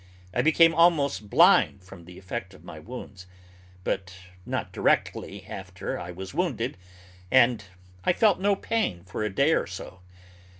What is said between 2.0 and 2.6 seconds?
the effect